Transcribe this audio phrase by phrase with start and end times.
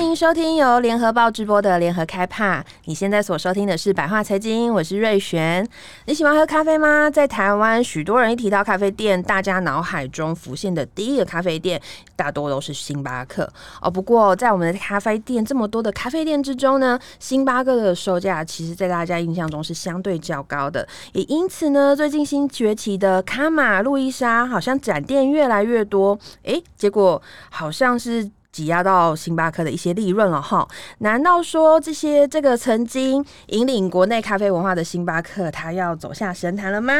[0.00, 2.64] 欢迎收听由联合报直播的联合开帕。
[2.86, 5.68] 你现在所收听的是百话财经，我是瑞璇。
[6.06, 7.10] 你喜欢喝咖啡吗？
[7.10, 11.78] 在台湾，许多人一提到咖啡店，大家脑海中浮现的第一个咖啡店，
[12.16, 13.46] 大多都是星巴克
[13.82, 13.90] 哦。
[13.90, 20.88] 不过，在我们的咖啡店这么多的咖啡店之中呢，星巴克的售价其实，在大家印象中是相对较高的。
[21.12, 26.18] 也因此呢，最近新崛起的卡玛、路易莎，好像展店越来越多。
[26.44, 28.30] 诶，结果好像是。
[28.52, 30.66] 挤压到星巴克的一些利润了哈？
[30.98, 36.92] 难道说这些这个曾经引领国内咖啡文化的星巴克，它要走下神坛了吗？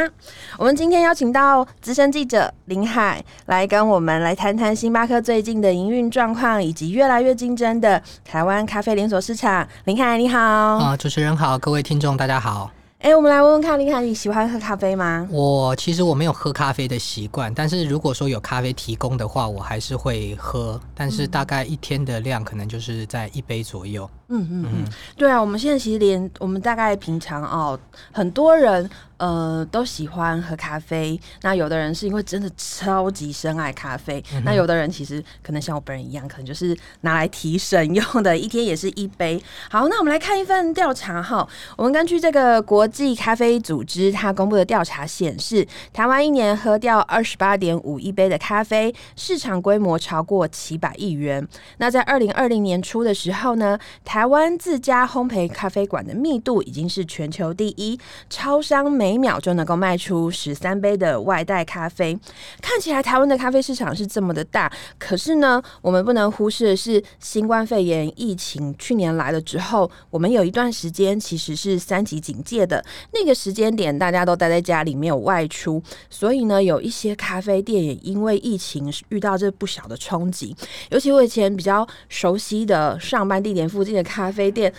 [0.58, 9.66] 我们今天邀请到资深记者林海来跟我们来谈谈星巴克最近的营运状况，以及越来越竞争的台湾咖啡连锁市场。
[9.84, 12.70] 林海你好，啊，主持人好，各位听众大家好。
[13.02, 15.26] 哎、欸，我们来问问看，林海，你喜欢喝咖啡吗？
[15.30, 24.08] 我其实我没有喝咖啡的习惯，但是如果说有咖啡提供的话，我还是会喝，但是大概一天的量可能就是在一杯左右。
[24.28, 24.84] 嗯嗯嗯，
[25.16, 27.80] 对啊，我们现在其实连我们大概平常哦，
[28.12, 28.88] 很多人
[29.20, 31.20] 呃都喜欢喝咖啡。
[31.42, 39.42] 那有的人是因为真的超级深爱咖啡，嗯、那有的人其实可能像我本人一样，可能就是拿来提神用的，一天也是一杯。
[39.70, 51.46] 好，那我们来看一份调查哈，我们根据这个国际咖啡组织它公布的调查显示，台湾一年喝掉二十八点五亿杯的咖啡，市场规模超过七百亿元。
[51.78, 62.16] 那在二零二零年初的时候呢，台台湾自家烘焙咖啡馆的密度已经是全球第一，超商每每秒就能够卖出十三杯的外带咖啡。
[62.62, 72.84] 看起来台湾的咖啡市场是这么的大，可是呢，我们不能忽视的是，新冠肺炎疫情去年来了之后，我们有一段时间其实是三级警戒的。
[73.12, 80.54] 那个时间点，大家都待在家里没有外出，所以呢，有一些咖啡店也因为疫情遇到这不小的冲击。
[80.90, 84.00] 尤其我以前比较熟悉的上班地点附近的。
[84.10, 84.72] 咖啡店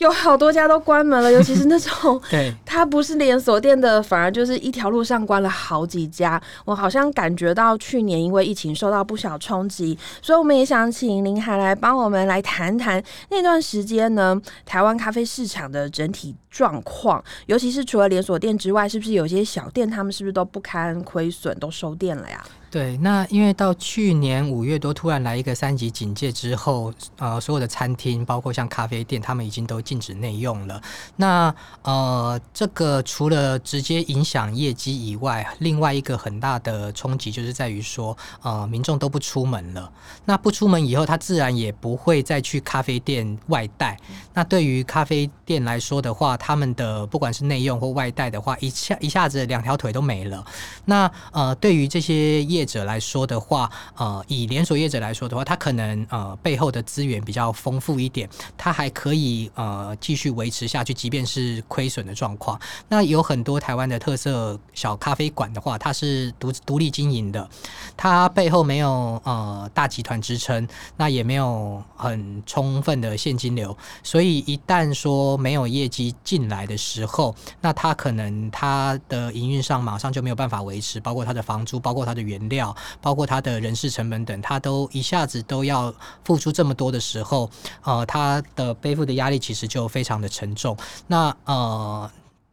[0.00, 6.40] 有好多家都关门了，尤其是那种 对 它不是连锁店的，反而就是一条路上关了好几家。
[6.64, 22.42] 我好像感觉到去年因为疫情受到不小冲击，所以我们也想请林海来帮我们来谈谈那段时间呢，台湾咖啡市场的整体状况，尤其是除了连锁店之外，是不是有些小店他们是不是都不堪亏损，都收店了呀？
[22.70, 30.80] 对，那因为到去年五月多突然来一个三级警戒之后，呃，所有的餐厅，包括像咖啡店，他们已经都禁止内用了。
[31.16, 39.90] 那呃，这个除了直接影响业绩以外，另外一个很大的冲击就是在于说，呃，民众都不出门了。
[40.24, 43.98] 那不出门以后，他自然也不会再去咖啡店外带。
[44.32, 50.46] 那对于咖啡店来说的话，他们的不管是内用或外带的话，一下一下子两条腿都没了。
[50.84, 58.28] 那呃，对于这些业业者来说的话，呃，以连锁业者来说的话，他可能呃背后的资源比较丰富一点，
[58.58, 62.60] 他还可以呃继续维持下去，即便是亏损的状况。
[62.88, 67.48] 那有很多台湾的特色小咖啡馆的话，它是独独立经营的，
[67.96, 87.50] 它背后没有呃大集团支撑，那也没有很充分的现金流，所以一旦说没有业绩进来的时候，那他可能他的营运上马上就没有办法维持，包括他的房租，包括他的原料，包括他的人事成本等，他都一下子都要付出这么多的时候，
[87.82, 90.76] 呃，他的背负的压力其实就非常的沉重。
[91.06, 92.10] 那呃，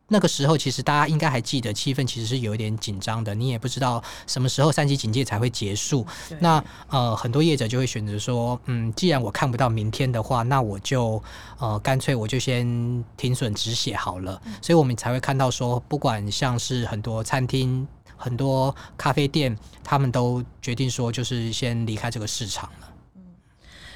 [0.10, 3.36] 那个时候其实大家应该还记得，气氛其实是有一点紧张的。
[3.36, 6.08] 你也不知道什么时候三级警戒才会结束。
[6.40, 11.22] 那呃，很多业者就会选择说，嗯，既然我看不到明天的话，那我就
[11.60, 14.42] 呃，干脆我就先停损止血好了。
[14.62, 17.86] 所以我们才会看到说，不管像是很多餐厅。
[18.18, 22.88] 很多咖啡店，他们都决定说，就是先离开这个市场了。
[23.16, 23.22] 嗯，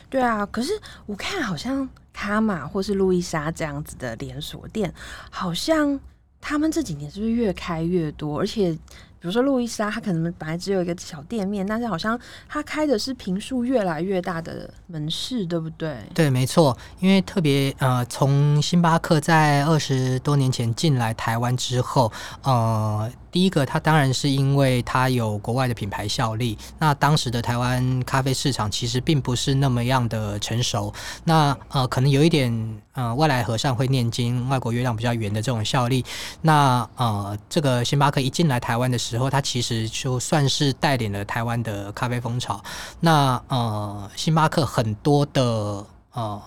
[0.10, 4.94] 对啊，可是我看好像卡玛或是路易莎这样子的连锁店，
[5.30, 6.00] 好像
[6.40, 8.40] 他们这几年是不是越开越多？
[8.40, 12.20] 而且，比如说路易莎，它可能本来只有一个小店面，但是好像
[12.50, 15.98] 它开的是平数越来越大的门市，对不对？
[16.14, 16.76] 对，没错。
[17.00, 22.12] 因为特别呃，从星巴克在二十多年前进来台湾之后，
[22.44, 23.12] 呃。
[23.32, 26.58] 第一个，它当然是因为它有国外的品牌效力。
[26.78, 30.94] 那当时的台湾咖啡市场其实并不是那么样的成熟。
[31.24, 36.04] 那呃，可能有一点呃，外来和尚会念经，外国月亮比较圆的这种效力。
[36.42, 42.62] 那呃，这个星巴克一进来台湾的时候，它其实就算是带领了台湾的咖啡风潮。
[43.00, 46.42] 那呃，星巴克很多的呃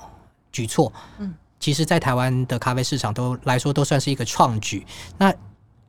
[0.53, 1.35] 举措，嗯。
[1.61, 4.87] 其实，在台湾的咖啡市场都来说，都算是一个创举。
[5.17, 5.33] 那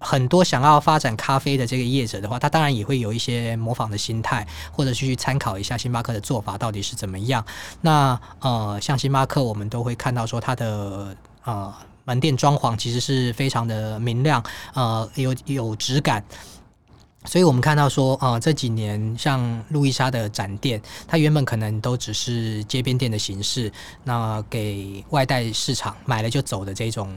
[0.05, 7.43] 很多想要发展咖啡的这个业者的话，他当然也会有一些模仿的心态，或者去参考一下星巴克的做法到底是怎么样。
[7.81, 11.73] 那呃，像星巴克，我们都会看到说它的呃
[12.03, 14.43] 门店装潢其实是非常的明亮，
[14.75, 16.23] 呃，有有质感。
[17.25, 23.71] 所以我们看到说，呃，这几年像路易莎的展店，它原本可能都只是街边店的形式，
[24.03, 27.11] 那给外带市场买了就走的这种。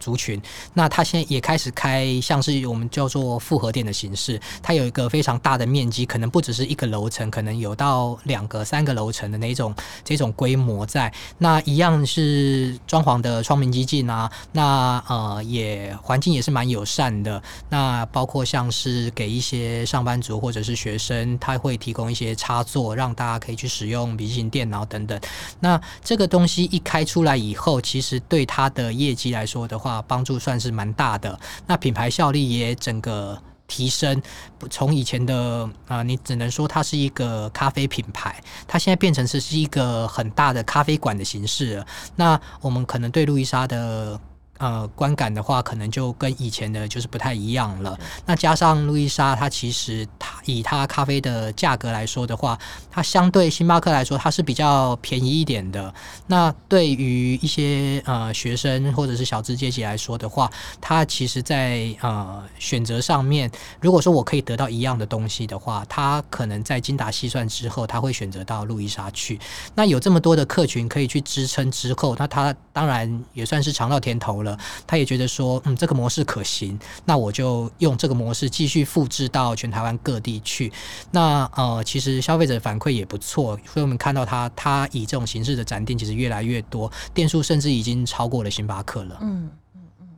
[0.00, 0.40] 族群，
[0.74, 9.72] 那他现在也开始开，像是我们叫做复合店的形式，它有一个非常大的面积，可能不只是一个楼层，可能有到两个、三个楼层的那种
[10.04, 11.12] 这种规模在。
[11.38, 17.40] 那一样是装潢的窗明几净啊，那呃也环境也是蛮友善的。
[17.68, 25.20] 那包括像是给一些上班族或者是学生，他会提供一些插座，让大家可以去使用笔记型电脑等等。
[25.60, 29.75] 那这个东西一开出来以后，其实对他的业绩来说的。
[29.76, 31.38] 的话，帮助算是蛮大的。
[31.66, 34.22] 那品牌效力也整个提升，
[34.70, 41.84] 从以前的啊、你只能说它是一个咖啡品牌，它现在变成是是一个很大的咖啡馆的形式。
[42.16, 44.18] 那我们可能对路易莎的。
[44.58, 47.98] 呃，观感的话，可能就跟以前的就是不太一样了。
[48.24, 52.58] 那加上路易莎，它其实它以它咖啡的价格来说的话，
[52.90, 55.92] 它相对星巴克来说，它是比较便宜一点的。
[56.26, 60.50] 那对于一些呃学生或者是小资阶级来说的话，
[60.80, 63.50] 它其实在呃选择上面，
[63.80, 69.38] 如果说我可以得到一样的东西的话，他可能在精打细算之后，他会选择到路易莎去。
[69.74, 74.45] 那有这么多的客群可以去支撑之后，那他当然也算是尝到甜头了。
[74.86, 80.70] 他也觉得说，嗯，这个模式可行，那我就用这个模式继续复制到全台湾各地去。
[81.10, 89.16] 那呃，其实消费者反馈也不错，所以我们看到他，他以这种形式的展店其实越来越多，店数甚至已经超过了星巴克了。
[89.22, 90.08] 嗯嗯嗯。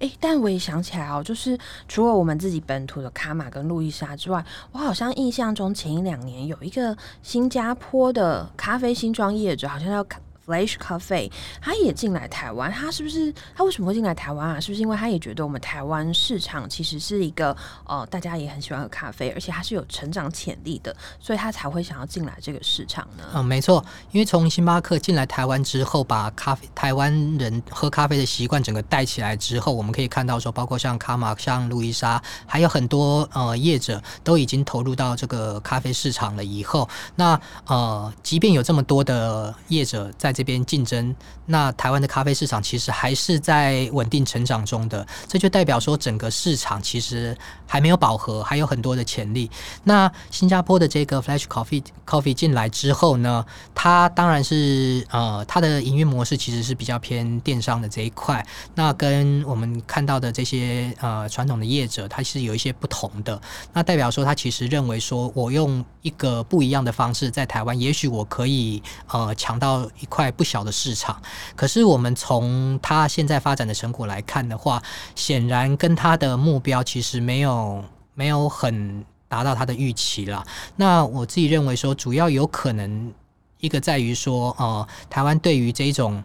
[0.00, 1.56] 哎、但我也想起来哦，就是
[1.86, 10.04] 除了我们自己本土的卡玛跟路易莎之外，我好像印象中前一两年有一个新加坡的咖啡新创业者，好像要。
[10.48, 11.30] Flash Cafe，
[11.60, 14.58] 他也进来台湾，他是不是他为什么会进来台湾啊？
[14.58, 17.54] 是不是因为他也觉得我们台湾市场其实是一个
[17.84, 23.24] 呃，大家也很喜欢喝咖啡，而且它是有成长潜力的，所以他才会想要进来这个市场呢？
[23.34, 36.42] 嗯，没错，因为从星巴克进来台湾之后，把咖啡台湾人喝咖啡的习惯整个带起来之后，我们可以看到说，包括像卡玛、像路易莎，还有很多呃业者都已经投入到这个咖啡市场了。
[36.42, 40.32] 以后，那呃，即便有这么多的业者在。
[40.38, 41.12] 这边竞争，
[41.46, 47.36] 那台湾的咖啡市场其实还是在稳定成长中的，这就代表说整个市场其实
[47.66, 49.50] 还没有饱和，还有很多的潜力。
[49.82, 53.44] 那新加坡的这个 Flash Coffee Coffee 进来之后呢，
[53.74, 58.46] 它当然是呃，它的营运模式其实是比较偏电商的这一块，
[58.76, 63.42] 那跟我们看到的这些呃传统的业者，它是有一些不同的。
[63.72, 70.27] 那代表说，他其实认为说我用一个不一样的方式在台湾，也许我可以呃抢到一块。
[70.30, 71.20] 不小的市场，
[71.56, 74.82] 可是我们从他现在发展的成果来看的话，
[75.14, 77.84] 显然跟他的目标其实没有
[78.14, 80.46] 没有很达到他的预期了。
[80.76, 83.12] 那我自己认为说，主要有可能
[83.58, 86.22] 一个在于说，呃，台湾对于这种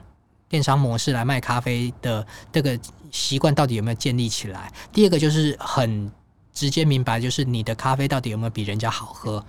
[0.47, 2.79] 电商模式来卖咖啡的这个
[3.11, 4.71] 习惯到底有没有建立起来？
[4.91, 6.11] 第二个就是很
[6.53, 9.43] 直接明白，就是你的咖啡到底有没有比人家好喝？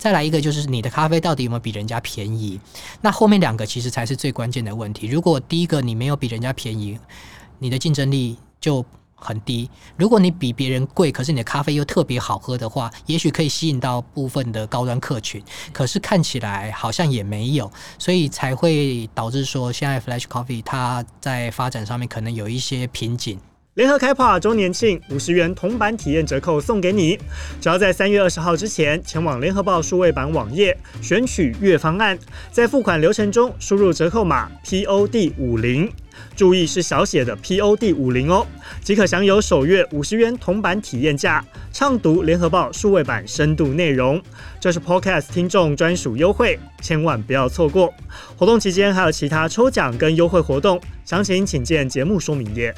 [0.00, 2.58] 再来一个就是你的咖啡到底有没有比人家便宜？
[3.02, 5.06] 那后面两个其实才是最关键的问题。
[5.06, 6.98] 如果第一个你没有比人家便宜，
[7.58, 8.82] 你的竞争力就
[9.14, 9.68] 很低。
[9.98, 15.42] 如果你比别人贵，可是你的咖啡又特别好喝的话，也许可以吸引到部分的高端客群。
[15.70, 23.38] 可是看起来好像也没有，所以才会导致说现在 Flash Coffee 它在发展上面可能有一些瓶颈。
[23.80, 27.18] 联合开趴周年庆，五十元铜板体验折扣送给你，
[27.62, 32.18] 只要在三月二十号之前前往联合报数位版网页选取月方案，
[32.52, 35.90] 在付款流程中输入折扣码 POD 五零，
[36.36, 38.46] 注意是小写的 POD 五零哦，
[38.84, 44.22] 即可享有首月五十元铜板体验价，畅读联合报数位版深度内容。
[44.60, 47.90] 这是 Podcast 听众专属优惠，千万不要错过。
[48.36, 52.74] 活动期间还有其他抽奖跟优惠活动，详情请见节目说明页。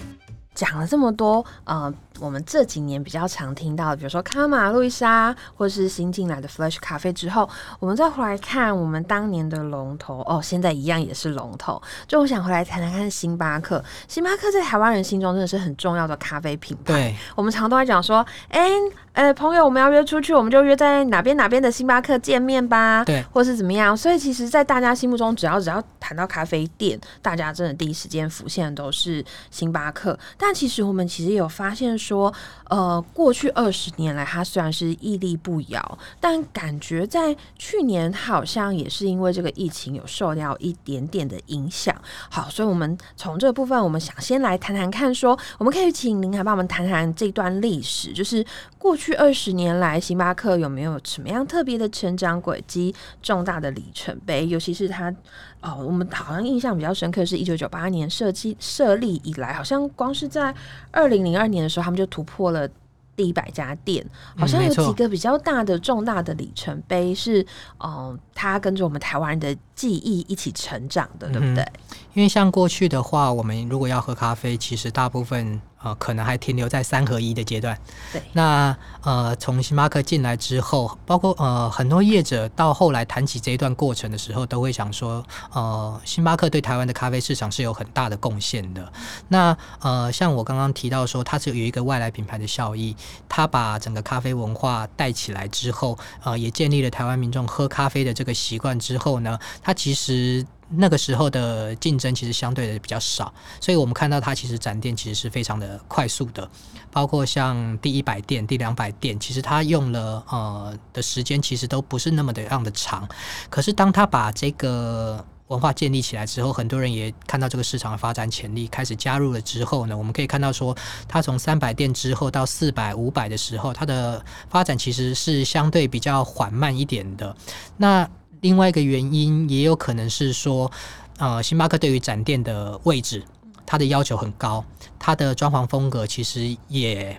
[0.55, 1.93] 讲了这么多，呃，
[2.23, 7.49] 我们这几年比较常听到的，比如说卡玛、路易莎，或是新进来的 Flash 咖啡之后，
[7.81, 11.83] 我们再回来看我们当年的龙头哦，现在一样也是龙头。
[12.07, 16.93] 就我想回来谈谈看星巴克，星巴克在台湾人心中真的是很重要的咖啡品牌。
[16.93, 18.73] 对，我们常都在讲说，哎、欸，
[19.15, 23.97] 呃，朋友，我们要约出去，我们就约在哪边哪边的星巴克见面吧，对，或是怎么样。
[23.97, 30.17] 所以其实，在大家心目中，只要只要谈到咖啡店，大家真的第一时间浮现的都是星巴克。
[30.39, 32.33] 但其实我们其实也有发现说，说
[32.69, 41.95] 呃，过去二十年来，它虽然是屹立不摇，但感觉在去年，好像也是因为这个疫情有受到一点点的影响。
[42.31, 48.45] 好，所以我们从这部分，我们想先来谈谈看，说我们可以请您来帮我们谈谈这段历史，就是
[48.79, 54.47] 过去二十年来，星巴克有没有什么样特别的成长轨迹、重大的里程碑？
[54.47, 55.15] 尤其是它。
[55.63, 60.55] 哦，我们好像印象比较深刻，是一九九八年设计设立以来，好像光是在
[60.91, 62.69] 二零零二年的时候，他们就突破了
[63.17, 64.05] 第一百家店，
[64.37, 67.41] 好像有几个比较大的、重大的里程碑是，
[67.79, 71.63] 嗯、呃，他跟着我们台湾人的记忆一起成长的，对不对？
[71.63, 71.73] 嗯、
[72.15, 75.61] 因为像过去的话，我们如果要喝咖啡，其实大部分。
[75.83, 77.79] 呃，可能还停留在三合一的阶段。
[78.13, 88.93] 对，那呃，从星巴克进来之后，包括呃很多业者到后来谈起这一段过程的时候，都会想说，呃，星巴克对台湾的咖啡市场是有很大的贡献的。
[89.29, 92.97] 那呃，像我刚刚提到说，它是有一个外来品牌的效益，
[93.29, 100.47] 它把整个咖啡文化带起来之后，呃，也建立了台湾民众喝咖啡的这个习惯之后呢，它其实。
[100.77, 106.49] 那个时候的竞争其实相对的比较少，所以我们看到它其实展店其实是非常的快速的，
[106.91, 113.09] 包括像第一百店、第两百店，其实它用了呃的时间其实都不是那么的样的长。
[113.51, 120.75] 可是当它把这个文化建立起来之后，很多人也看到这个市场的发展潜力，开始加入了之后呢，我们可以看到说，
[121.07, 127.37] 它从三百店之后到四百、五百的时候，它的发展其实是相对比较缓慢一点的。
[127.77, 128.09] 那
[128.43, 130.71] 另外一个原因也有可能是说，
[131.19, 133.25] 呃，星巴克对于展店的位置，
[133.65, 134.65] 它的要求很高，
[134.99, 137.19] 它的装潢风格其实也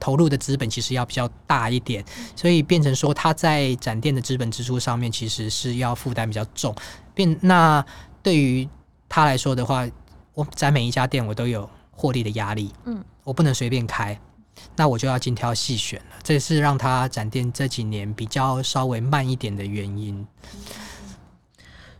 [0.00, 6.74] 投入的资本其实要比较大一点，所以变成说它在展店的资本支出上面其实是要负担比较重。
[7.14, 7.84] 变那
[8.22, 8.68] 对于
[9.08, 9.86] 他来说的话，
[10.34, 14.18] 我在每一家店我都有获利的压力，嗯，我不能随便开。
[14.76, 20.26] 那我就要精挑细选了，这是让他展店这几年比较稍微慢一点的原因。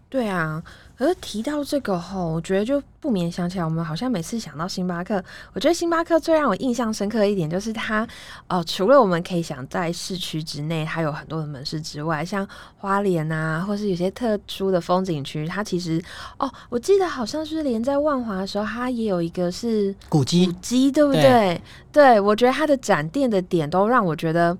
[0.08, 0.62] 对啊。
[1.02, 5.20] 可是提到这个后，我觉得就不免想起来，我们好像每次想到星巴克，
[5.52, 8.06] 我觉得星巴克最让我印象深刻的一点就是它，
[8.46, 12.46] 呃，除了我们可以想在市区之内，它有很多的门市之外，像
[12.78, 16.00] 花莲啊，或是有些特殊的风景区，它其实，
[16.38, 21.20] 哦，我记得好像是连在万华的时候，它也有一个是古迹，古迹对不对？
[21.20, 24.56] 对，对，我觉得它的展店的点都让我觉得，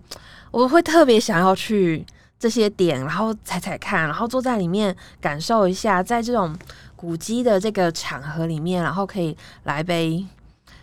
[0.51, 2.05] 我会特别想要去。
[2.43, 6.53] 这些点，然后踩踩看，然后坐在里面感受一下，在这种
[6.97, 10.27] 古迹的这个场合里面，然后可以来杯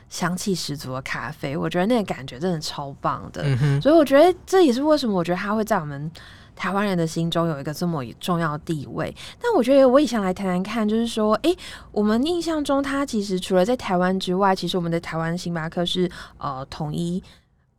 [0.07, 3.43] 香气十足的咖啡，我觉得那个感觉真的超棒的。
[3.43, 3.81] 嗯。
[3.81, 6.09] 所以我觉得这也是为什么我觉得它会在我们
[6.55, 9.13] 台湾人的心中有一个这么重要地位。
[9.41, 11.53] 但我觉得我也想来谈谈看，就是说，诶，
[11.91, 17.21] 我们印象中它其实除了在台湾之外，其实我们的台湾星巴克是呃统一。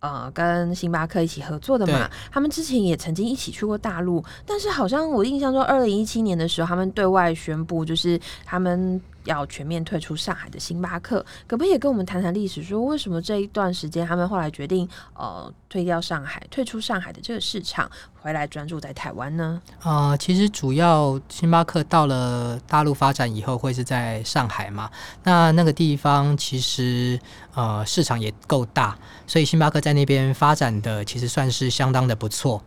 [0.01, 9.01] 呃，跟星巴克一起合作的嘛，他们之前也曾经一起去过大陆，但是好像我印象中，二零一七年的时候，他们对外宣布，就是他们。
[9.25, 12.63] 要全面退出上海的星巴克，可不可以跟我们谈谈历史？
[12.63, 19.61] 说为什么这一段时间他们后来决定呃退掉上海，退出上海的这个市场，回来专注在台湾呢？
[19.83, 24.91] 呃，其实主要星巴克到了大陆发展以后，会是在上海嘛？
[25.25, 27.19] 那那个地方其实
[27.55, 28.97] 呃市场也够大，
[29.27, 32.63] 所以星巴克在那边发展的其实算是相当的不错。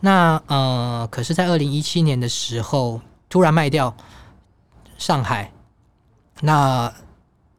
[0.00, 3.96] 那呃，可是，在二零一七年的时候，突然卖掉
[4.98, 5.50] 上海。
[6.40, 6.92] 那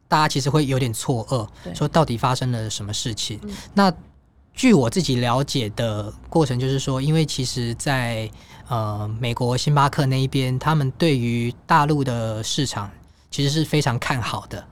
[0.08, 3.40] 大家其实会有点错愕，说到底发生了什么事情？
[3.42, 3.92] 嗯、那
[4.54, 8.30] 据我自己了解的过程，就是说，因为其实在，在
[8.68, 12.90] 呃美国星巴克那一边，他们对于大陆的市场
[13.30, 14.64] 其实是非常看好的。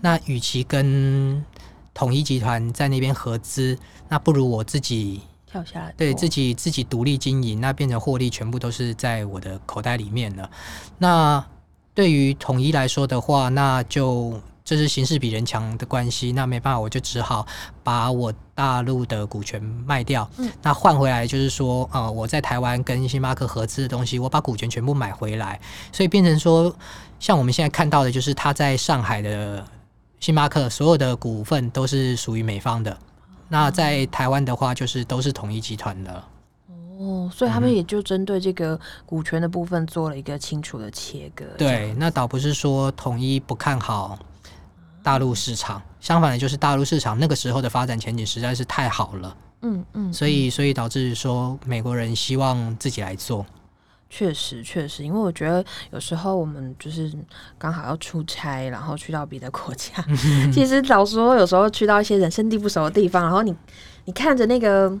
[0.00, 1.44] 那与其跟
[1.92, 10.50] 统一集团在那边合资，那不如我自己跳下来，对自己自己独立经营，那变成获利全部都是在我的口袋里面了。
[10.98, 11.44] 那
[11.96, 17.46] 对于统一来说的话，那就这是形势比人强的关系，那没办法，我就只好
[17.82, 25.58] 把我大陆的股权卖掉，嗯，那换回来就是说，呃，我在台湾跟星巴克合资的东西，我把股权全部买回来，
[25.90, 26.70] 所以变成说，
[27.18, 29.64] 像我们现在看到的，就是他在上海的
[30.20, 32.94] 星巴克所有的股份都是属于美方的，
[33.48, 36.22] 那在台湾的话，就是都是统一集团的。
[36.98, 41.44] 哦，所以他们也就针对这个股权的部分做了一个清楚的切割。
[41.58, 44.18] 对，那倒不是说统一不看好
[45.02, 49.36] 大陆市场，相反的，就是大陆市场那个时候的发展前景实在是太好了。
[49.62, 53.44] 嗯嗯，所以所以导致说美国人希望自己来做。
[54.08, 57.12] 确实确实，因为我觉得有时候我们就是
[57.58, 59.92] 刚好要出差，然后去到别的国家，
[60.50, 63.54] 其实老实说有时候去到一些人生地不熟的地方，然后你
[64.06, 64.98] 你看着那个。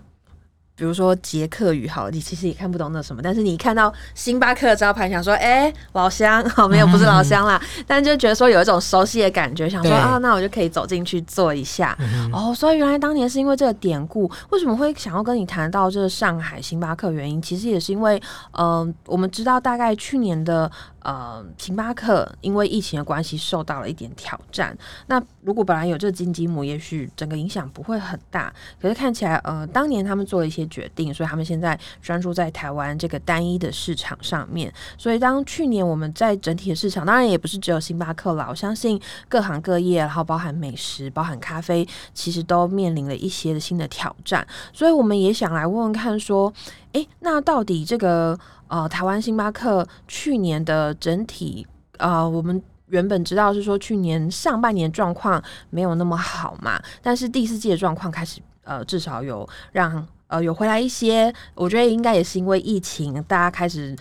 [0.76, 11.96] 比如说捷克语，好，你其实也看不懂那什么，但是你看到星巴克的招牌，想说，哎、欸，老乡，好，没有，不是老乡啦，但就觉得说有一种熟悉的感觉，想说啊，那我就可以走进去坐一下。
[12.30, 17.40] 哦，所以原来当年是因为这个典故，为什么会想要跟你谈到这个上海星巴克原因？
[17.40, 18.20] 其实也是因为，
[18.52, 20.70] 嗯、呃，我们知道大概去年的。
[21.06, 24.76] 呃，星巴克因为疫情的关系受到了一点挑战。
[25.06, 28.52] 那如果本来有这个金鸡母，也许整个影响不会很大。
[28.82, 34.72] 可是看起来，呃，当年他们做了一些决定，所以他们现在专注在台湾这个单一的市场上面。
[34.98, 44.44] 所以当去年我们在整体的市场，当然也不是只有星巴克啦，我相信各行各业，然后包含美食、包含咖啡，其实都面临了一些的新的挑战。
[44.72, 46.52] 所以我们也想来问问看，说，
[46.96, 48.38] 诶，那到底这个？
[48.68, 51.64] 呃，台湾星巴克去年的整体，
[51.98, 63.94] 呃，我们原本知道是说去年上半年状况没有那么好嘛，但是第四季的状况开始，呃，至少有让呃有回来一些，我觉得应该也是因为疫情，大家开始。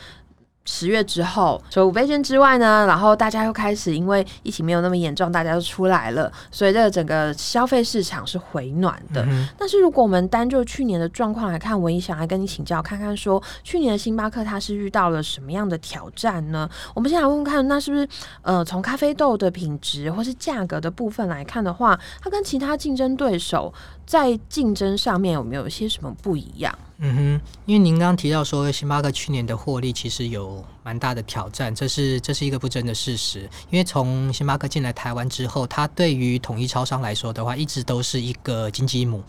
[0.65, 9.24] 十月之后，除了五倍券之外呢，然后大家又开始因为疫情没有那么严重，大家都出来了，所以这个整个消费市场是回暖的。
[9.27, 16.69] 嗯、但是如果我们单就去年的状况来看，我也想来跟你请教，看看说去年的星巴克它是遇到了什么样的挑战呢？
[16.93, 18.07] 我们先来问问看，那是不是
[18.41, 23.72] 呃从咖啡豆的品质或是价格的部分来看的话，它跟其他竞争对手
[24.05, 26.77] 在竞争上面有没有一些什么不一样？
[26.97, 33.41] 嗯哼，因为您刚提到说星巴克去年的获利其实有蛮大的挑战，这是这是一个不争的事实。
[33.69, 39.21] 因为从星巴克进来台湾之后，它对于统一超商来说的话，一直都是一个金鸡母。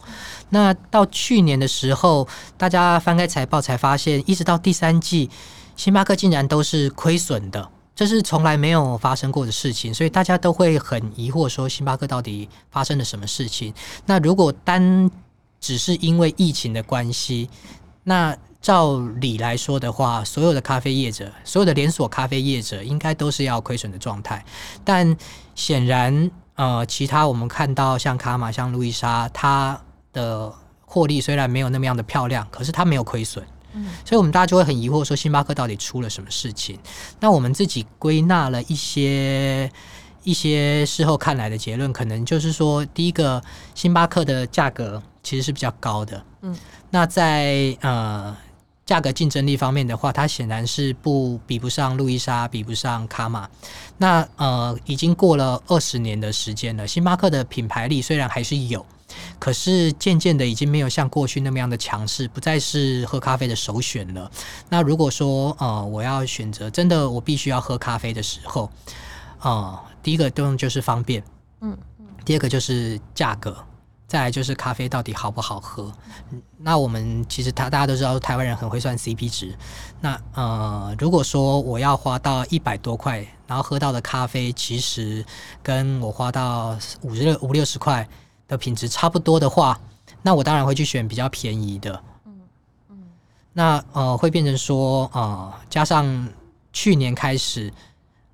[0.51, 5.29] 那到去年的时候，大家翻开财报才发现，一直到第三季，
[5.75, 9.93] 星巴克竟然都是亏损的，这是从来没有发生过的事情。
[9.93, 13.75] 所以大家都会很疑惑，说星巴克到底发生了什么事情？
[14.05, 15.11] 那如果单
[15.59, 17.51] 只是因为疫情的关系，
[18.05, 24.45] 那照理来说的话，所有的咖啡业者，所有的连锁咖啡业者，应该都是要亏损的状态。
[24.85, 25.17] 但
[25.55, 29.81] 显然，呃，其他我们看到像卡玛、像路易莎，它
[30.13, 30.53] 的
[30.85, 33.47] 获利虽然没有那么样的漂亮，可是它没有亏损。
[33.77, 36.77] 嗯，所以我们大家就会很疑惑，说星巴克到底出了什么事情？
[37.21, 39.71] 那我们自己归纳了一些。
[40.27, 43.41] 一些事后看来的结论，可能就是说，第一个，
[43.77, 46.21] 星巴克的价格其实是比较高的。
[46.43, 46.53] 嗯，
[46.91, 48.37] 那在呃
[48.85, 53.49] 价格竞争力方面的话，它显然是不比不上路易莎，比不上卡玛。
[53.99, 58.85] 那呃，已经过了二十年的时间了，星巴克的品牌力虽然还是有，
[59.39, 64.31] 可是渐渐的已经没有像过去那么样的强势，不再是喝咖啡的首选了。
[64.69, 68.71] 那如果说呃我要选择，真的我必须要喝咖啡的时候，
[69.39, 69.81] 啊、呃。
[70.03, 71.21] 第一个作用就是方便，
[71.63, 71.77] 嗯，
[72.25, 73.57] 第二个就是价格，
[74.07, 75.93] 再来就是咖啡到底好不好喝。
[76.59, 79.53] 那我们其实他大家都知道，台湾人很会算 CP 值。
[80.01, 85.25] 那呃，如果说我要花到一百多块，然后喝到的咖啡其实
[85.61, 88.09] 跟我花到五十六五六十块
[88.49, 89.79] 的品质差不多的话，
[90.23, 92.03] 那我当然会去选比较便宜的。
[92.27, 92.41] 嗯
[92.91, 92.99] 嗯，
[93.53, 96.29] 那呃会变成说呃，加上
[96.73, 97.73] 去年开始。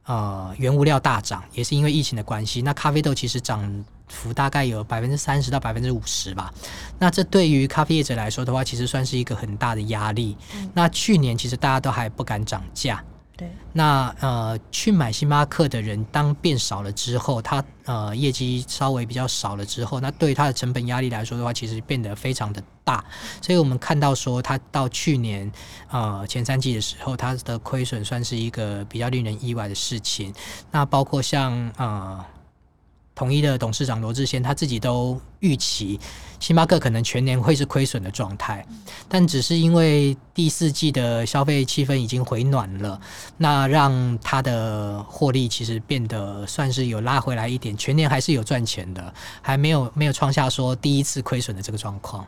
[0.04, 2.60] 呃，原物料大涨，也是因为疫情的关系。
[2.60, 6.52] 那咖啡豆其实涨幅大概有百分之三十到百分之五十吧。
[6.98, 10.36] 那这对于咖啡业者来说的话，其实算是一个很大的压力。
[10.56, 10.68] 嗯。
[10.74, 13.02] 那去年其实大家都还不敢涨价。
[13.72, 23.04] 那呃，去买星巴克的人当变少了之后，他呃业绩稍微比较少了之后，那对他的成本压力来说的话，其实变得非常的大。
[23.40, 25.50] 所以我们看到说，他到去年
[25.90, 30.34] 呃前三季的时候，他的亏损算是一个比较令人意外的事情。
[30.70, 32.24] 那包括像呃。
[33.14, 36.00] 统一的董事长罗志贤他自己都预期
[36.40, 38.66] 星巴克可能全年会是亏损的状态，
[39.08, 43.00] 但只是因为第四季的消费气氛已经回暖了，
[43.36, 52.26] 那让他的获利其实变得算是有拉回来一点，全年还是有赚钱的，还没有没有创下说第一次亏损的这个状况。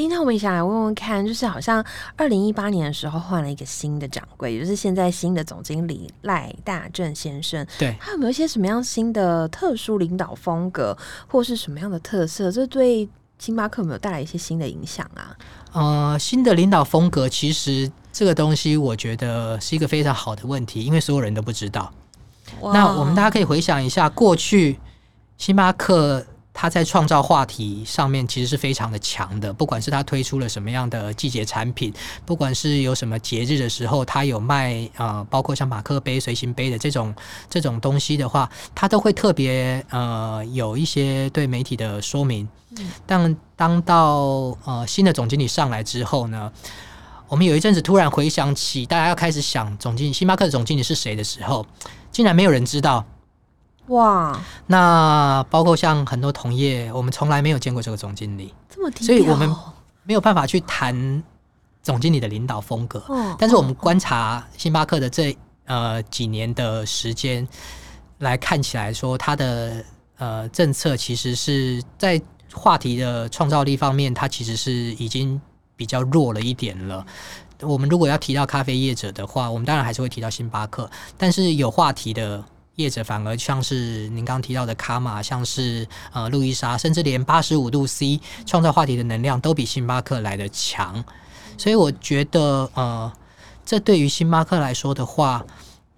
[0.00, 1.84] 诶，那我们也想来问问看，就是好像
[2.16, 7.66] 二零一八年的时候换了一个新的掌柜，也就是现在新的总经理赖大正先生。
[7.78, 10.96] 对，他有没有一些什么样新的特殊领导风格，
[11.28, 12.50] 或是什么样的特色？
[12.50, 13.06] 这对
[13.38, 15.36] 星巴克有没有带来一些新的影响啊？
[15.72, 21.92] 呃，新的领导风格，其实这个东西我觉得是一个非常好的问题，因为所有人都不知道。
[22.72, 24.78] 那我们大家可以回想一下，过去
[25.36, 31.92] 星巴克他在创造话题上面其实是非常的强的，不管是他推出了什么样的季节产品，
[32.26, 37.14] 不管是有什么节日的时候，他有卖呃，包括像马克杯、随行杯的这种
[37.48, 42.48] 这种东西的话，他都会特别呃有一些对媒体的说明。
[43.06, 46.52] 但当到呃新的总经理上来之后呢，
[47.28, 51.64] 我们有一阵子突然回想起，大家要开始想总经理，星巴克的总经理是谁的时候，
[52.12, 53.04] 竟然没有人知道。
[53.90, 54.40] 哇！
[54.66, 59.52] 那包括像很多同业，我们从来没有见过这个总经理，这么低调，所以我们
[60.04, 61.22] 没有办法去谈
[61.82, 63.02] 总经理的领导风格。
[63.08, 67.46] 哦、但是我们观察星巴克的这呃几年的时间
[68.18, 69.84] 来看起来，说他的
[70.18, 72.20] 呃政策其实是在
[72.52, 75.40] 话题的创造力方面，它其实是已经
[75.74, 77.04] 比较弱了一点了。
[77.60, 82.44] 我们如果要提到咖啡业者的话，我们当然还是会提到星巴克，但是有话题的。
[82.80, 91.04] 业者反而像是您刚刚提到的卡玛，像是呃路易莎，甚至连八十五度 C 创造话题的能量都比星巴克来的强，
[91.56, 93.12] 所以我觉得呃，
[93.64, 95.44] 这对于星巴克来说的话，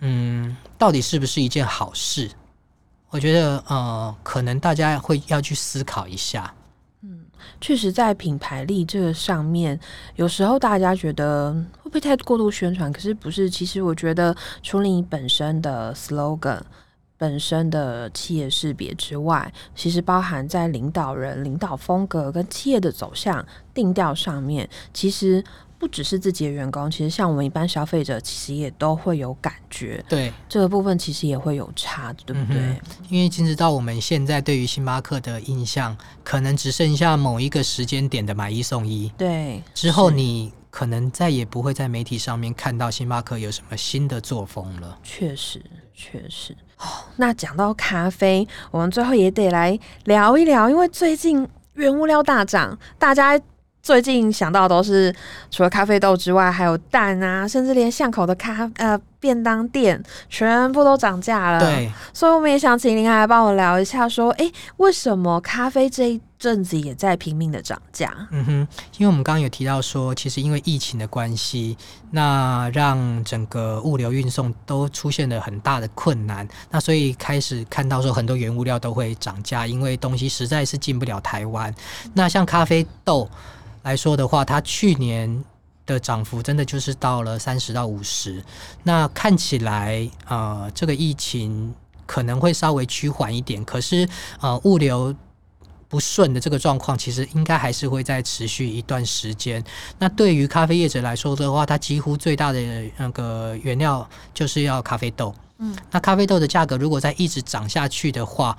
[0.01, 2.31] 嗯，到底是不是一件好事？
[3.11, 6.53] 我觉得呃，可能大家会要去思考一下。
[7.61, 9.79] 确实，在品牌力这个上面，
[10.17, 11.53] 有时候大家觉得
[11.83, 12.93] 会不会太过度宣传？
[12.93, 16.61] 可是不是，其实我觉得，除了你本身的 slogan、
[17.17, 25.45] 本身的企业识别之外，其实包含在领导人、领导风格跟企业的走向定调上面，其实。
[25.83, 30.01] 不只是自己的员工，其实像我们一般消费者，其实也都会有感觉。
[30.09, 32.61] 对，这个部分其实也会有差，对不对？
[32.61, 39.09] 嗯、因为其实到我们现在对于星巴克的印象，可能只剩下某一个时间点的买一送一。
[39.19, 44.97] 对，之后你可能再也不会在媒体上面看到星巴克有什么新的作风了。
[45.03, 45.61] 确实，
[45.93, 46.57] 确实。
[46.79, 53.37] 哦，那讲到咖啡，我们最后也得来聊一聊，因为最近原物料大涨，大家。
[53.83, 55.15] 最近想到的都是
[55.51, 61.59] 除了咖啡豆之外，还有蛋啊，甚至连巷口的咖呃便当店全部都涨价了。
[61.59, 68.15] 对，所以我们也想请您来帮我聊一下，说，哎、欸，为什么咖啡这一阵子也在拼命的涨价？
[68.31, 68.53] 嗯哼，
[68.99, 71.77] 因为我们刚刚有提到说，其实因为疫情的关系，
[72.13, 81.75] 那让整个物流运送都出现了很大的困难，那所以开始看到说很多原物料都会涨价，因为东西实在是进不了台湾。
[82.15, 83.29] 那像咖啡豆。
[83.83, 85.45] 来说的话，它去年
[85.85, 88.43] 的涨幅真的就是到了三十到五十。
[88.83, 91.75] 那看起来，呃，这个疫情
[92.07, 94.09] 可能会稍微趋缓一点，可是，
[94.41, 95.15] 呃，物流
[95.89, 99.63] 不顺的这个状况，其实应该还是会再持续一段时间。
[99.99, 102.61] 那对于咖啡业者来说的话，它几乎最大的
[102.97, 105.35] 那个原料就是要咖啡豆。
[105.59, 108.57] 嗯，那咖啡豆的价格如果再一直涨下去的话，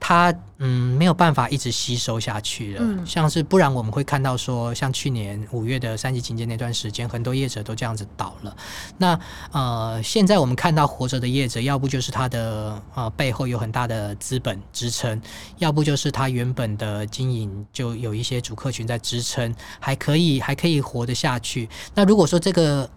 [0.00, 8.56] 它嗯没有办法一直吸收下去了，嗯、像是不然我们会看到说，像去年五月的三级警戒那段时间，很多业者都这样子倒了。
[8.96, 9.20] 那
[9.52, 15.20] 呃现在我们看到活着的业者，要不就是他的呃背后有很大的资本支撑，
[15.58, 21.68] 要不就是他原本的经营就有一些主客群在支撑，还可以还可以活得下去。
[21.94, 22.88] 那如果说这个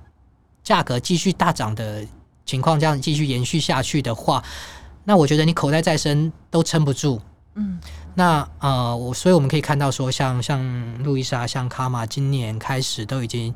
[0.63, 2.05] 价格继续大涨的
[2.45, 4.41] 情况这样继续延续下去的话，
[5.05, 7.19] 那我觉得你口袋再深都撑不住，
[7.55, 7.77] 嗯，
[8.15, 13.53] 那呃，我所以我们可以看到说像，像像路易莎、像卡玛，今年开始都已经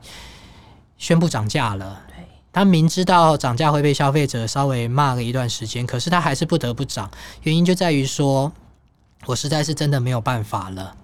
[0.97, 2.01] 宣布涨价了。
[2.09, 2.17] 对，
[2.51, 7.09] 他明知道涨价会被消费者稍微骂了一段时间，可是他还是不得不涨。
[7.43, 8.51] 原因就在于说，
[9.25, 10.95] 我实在是真的没有办法了。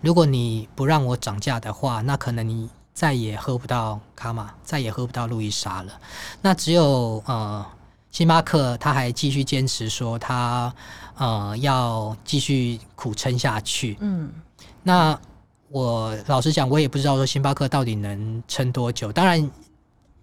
[0.00, 5.92] 如果你不让我涨价的话，那可能你再也喝不到卡玛，再也喝不到路易莎了。
[6.40, 7.66] 那只有呃。
[8.18, 10.74] 星巴克他还继续坚持说他
[11.18, 13.96] 呃要继续苦撑下去。
[14.00, 14.28] 嗯，
[14.82, 15.16] 那
[15.68, 19.12] 我老实讲，我也不知道说星巴克到底能撑多久。
[19.12, 19.48] 当然，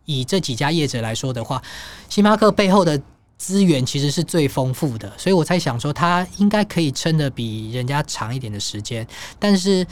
[0.03, 1.63] 以这几家业者来说的话，
[2.09, 3.01] 星巴克背后的
[3.37, 9.07] 资源其实是最丰富的，所以我才想说他应该可以撑的比人家长一点的时间。
[9.39, 9.87] 但是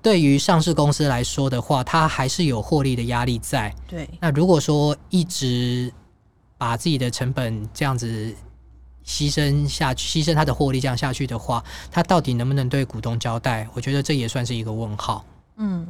[0.00, 3.74] 对于上市公司来说的话，它还是有获利的压力在。
[3.88, 5.92] 对，那如果说一直
[6.58, 8.34] 把自己的成本这样子
[9.06, 13.66] 牺牲下去，牺牲他的获利这样下去的话，他到底能不能对股东交代？
[13.72, 15.24] 我觉得这也算是一个问号。
[15.56, 15.86] 嗯，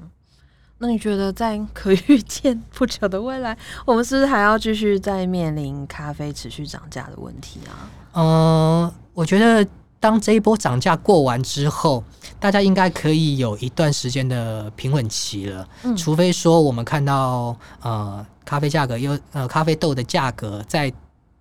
[0.79, 7.91] 那你觉得在可预见不久的未来，我们是不是还要继续再面临咖啡持续涨价的问题啊？
[8.13, 9.67] 嗯、呃，我觉得
[10.01, 12.05] 当这一波涨价过完之后，
[12.39, 15.69] 大家应该可以有一段时间的平稳期了。
[15.83, 20.93] 嗯，除非说我们看到呃咖啡价格又呃咖啡豆的价格在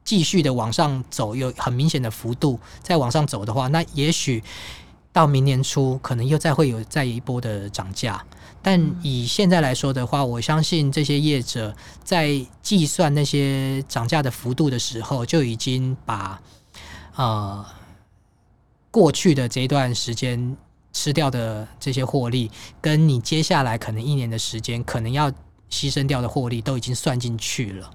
[0.03, 4.43] 继续的往上走，有很明显的幅度再往上走的话，那也许
[5.13, 8.23] 到明年初可能又再会有再一波的涨价。
[8.63, 16.41] 但以现在来说的话，我相信这些业者在计算那些涨价的幅度的时候，就已经把
[17.15, 17.63] 呃。
[18.97, 20.57] 过去的这一段时间
[20.91, 22.49] 吃掉的这些获利，
[22.81, 25.29] 跟你接下来可能一年的时间可能要
[25.69, 27.91] 牺牲掉的获利，都已经算进去了。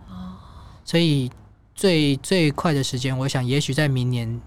[0.85, 1.29] 所以
[1.75, 4.41] 最最快的时间，我想也许在明年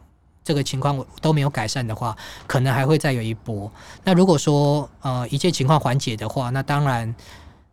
[0.46, 2.16] 这个情况都没有改善的话，
[2.48, 3.70] 可能还会再有一波。
[4.06, 7.14] 那如果说呃一切情况缓解的话，那当然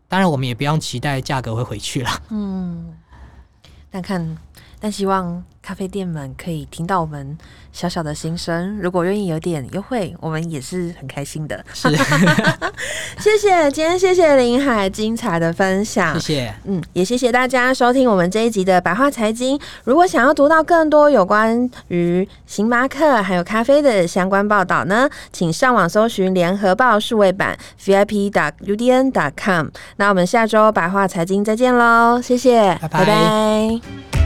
[0.09, 2.11] 当然我们也不用期待价格会回去了。
[2.31, 2.93] 嗯，
[3.93, 4.37] 那看。
[4.83, 7.39] 但希望咖啡店们可以听到我们
[7.73, 11.65] 小小的心声，如果愿意有点优惠，我们也是很开心的。
[11.73, 11.89] 是，
[13.17, 19.57] 谢谢今天谢谢林海精彩的分享，谢谢，嗯，也谢谢大家收听我们这一集的百话财经。
[19.85, 29.69] 如果想要读到更多有关于星巴克还有咖啡的相关报道呢，请上网搜寻联合报数位版 vip.udn.com。
[29.97, 32.99] 那我们下周百话财经再见喽，谢谢，拜拜。
[32.99, 34.22] 拜拜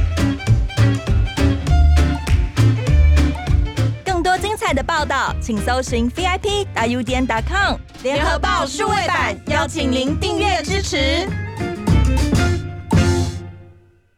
[4.72, 11.28] 的报道，请搜寻 VIP.UDN.com 联合报数位版，邀请您订阅支持。